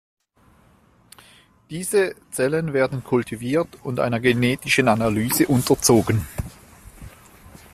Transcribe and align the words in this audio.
Diese 1.69 2.15
Zellen 2.31 2.73
werden 2.73 3.03
kultiviert 3.03 3.67
und 3.83 3.99
einer 3.99 4.19
genetischen 4.19 4.87
Analyse 4.87 5.47
unterzogen. 5.47 6.25